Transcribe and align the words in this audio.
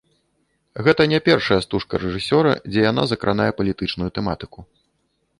Гэта 0.85 1.01
не 1.11 1.17
першая 1.27 1.57
стужка 1.65 1.99
рэжысёра, 2.03 2.53
дзе 2.69 2.81
яна 2.91 3.03
закранае 3.11 3.47
палітычную 3.59 4.09
тэматыку. 4.17 4.59